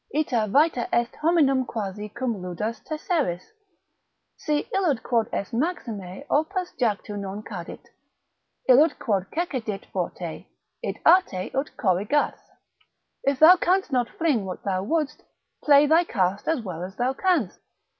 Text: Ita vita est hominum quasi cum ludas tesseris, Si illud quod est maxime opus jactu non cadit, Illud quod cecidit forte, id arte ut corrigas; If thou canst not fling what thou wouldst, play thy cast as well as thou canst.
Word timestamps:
Ita 0.11 0.47
vita 0.47 0.89
est 0.91 1.15
hominum 1.21 1.63
quasi 1.63 2.09
cum 2.09 2.41
ludas 2.41 2.79
tesseris, 2.87 3.43
Si 4.35 4.67
illud 4.73 5.03
quod 5.03 5.29
est 5.31 5.53
maxime 5.53 6.23
opus 6.27 6.73
jactu 6.79 7.15
non 7.19 7.43
cadit, 7.43 7.87
Illud 8.67 8.97
quod 8.97 9.27
cecidit 9.31 9.85
forte, 9.93 10.47
id 10.81 10.97
arte 11.05 11.51
ut 11.53 11.77
corrigas; 11.77 12.33
If 13.25 13.37
thou 13.37 13.57
canst 13.57 13.91
not 13.91 14.09
fling 14.09 14.43
what 14.43 14.63
thou 14.63 14.81
wouldst, 14.81 15.21
play 15.63 15.85
thy 15.85 16.03
cast 16.03 16.47
as 16.47 16.61
well 16.63 16.81
as 16.83 16.95
thou 16.95 17.13
canst. 17.13 17.59